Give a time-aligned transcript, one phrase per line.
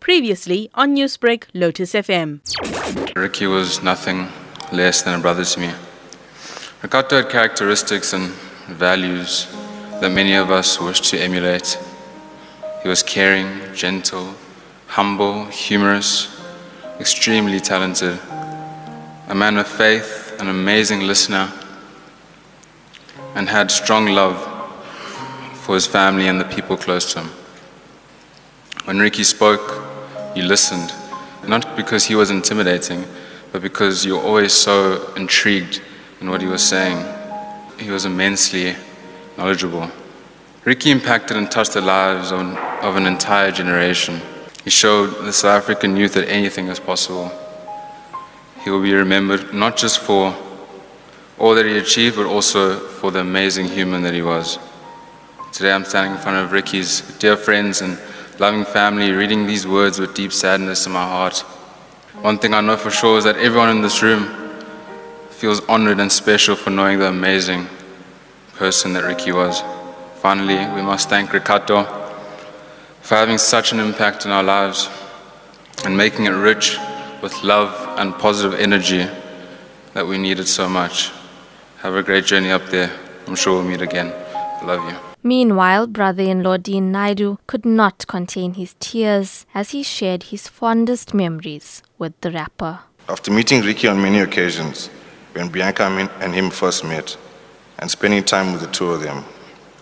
[0.00, 2.40] Previously on Newsbreak, Lotus FM.
[3.16, 4.28] Ricky was nothing
[4.72, 5.72] less than a brother to me.
[6.82, 8.32] Ricardo had characteristics and
[8.68, 9.46] values
[10.00, 11.78] that many of us wish to emulate.
[12.82, 14.34] He was caring, gentle,
[14.88, 16.28] humble, humorous,
[17.00, 18.18] extremely talented,
[19.28, 21.50] a man of faith, an amazing listener,
[23.34, 24.36] and had strong love
[25.54, 27.30] for his family and the people close to him.
[28.84, 29.82] When Ricky spoke,
[30.36, 30.92] you listened,
[31.48, 33.06] not because he was intimidating,
[33.50, 35.80] but because you were always so intrigued
[36.20, 37.02] in what he was saying.
[37.78, 38.76] He was immensely
[39.38, 39.90] knowledgeable.
[40.64, 44.20] Ricky impacted and touched the lives of an, of an entire generation.
[44.64, 47.32] He showed the South African youth that anything is possible.
[48.64, 50.36] He will be remembered not just for
[51.38, 54.58] all that he achieved, but also for the amazing human that he was.
[55.52, 57.98] Today I'm standing in front of Ricky's dear friends and
[58.38, 61.38] loving family, reading these words with deep sadness in my heart.
[62.20, 64.28] One thing I know for sure is that everyone in this room
[65.30, 67.68] feels honored and special for knowing the amazing
[68.54, 69.62] person that Ricky was.
[70.16, 71.84] Finally, we must thank Ricardo
[73.02, 74.88] for having such an impact in our lives
[75.84, 76.78] and making it rich
[77.22, 79.06] with love and positive energy
[79.92, 81.12] that we needed so much.
[81.78, 82.90] Have a great journey up there.
[83.26, 84.12] I'm sure we'll meet again.
[84.60, 84.96] I love you.
[85.22, 90.48] Meanwhile, brother in law Dean Naidoo could not contain his tears as he shared his
[90.48, 92.80] fondest memories with the rapper.
[93.08, 94.88] After meeting Ricky on many occasions,
[95.32, 95.84] when Bianca
[96.20, 97.16] and him first met,
[97.78, 99.24] and spending time with the two of them,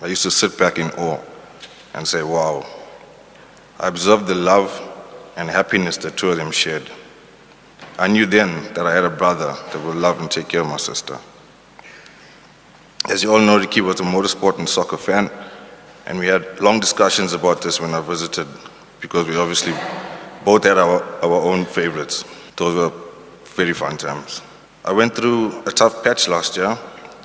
[0.01, 1.21] I used to sit back in awe
[1.95, 2.67] and say, wow.
[3.79, 4.71] I observed the love
[5.37, 6.91] and happiness the two of them shared.
[7.99, 10.69] I knew then that I had a brother that would love and take care of
[10.69, 11.19] my sister.
[13.11, 15.29] As you all know, Ricky was a motorsport and soccer fan,
[16.07, 18.47] and we had long discussions about this when I visited
[19.01, 19.75] because we obviously
[20.45, 22.25] both had our, our own favorites.
[22.57, 22.93] Those were
[23.57, 24.41] very fun times.
[24.85, 26.79] I went through a tough patch last year,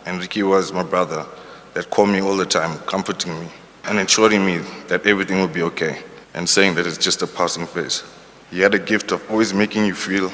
[0.08, 1.26] and Ricky was my brother
[1.76, 3.48] that called me all the time, comforting me
[3.86, 4.58] and ensuring me
[4.88, 6.02] that everything would be okay
[6.34, 8.04] and saying that it's just a passing phase.
[8.50, 10.32] He had a gift of always making you feel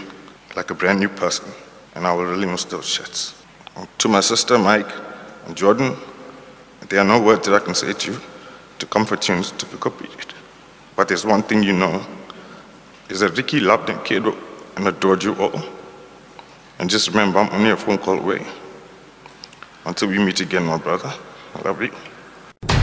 [0.55, 1.51] like a brand new person,
[1.95, 3.33] and I will really miss those shits.
[3.97, 4.89] To my sister, Maik,
[5.45, 5.95] and Jordan,
[6.89, 8.19] there are no words that I can say to you
[8.79, 10.33] to comfort you in this difficult period.
[10.95, 12.05] But there's one thing you know,
[13.09, 14.25] is that Ricky loved and cared
[14.75, 15.61] and adored you all.
[16.79, 18.45] And just remember, I'm only a phone call away.
[19.85, 21.13] Until we meet again, my brother.
[21.55, 21.91] I love you.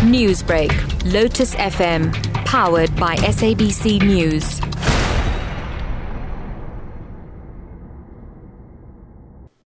[0.03, 0.73] Newsbreak,
[1.13, 2.13] Lotus FM,
[2.45, 4.61] powered by SABC News.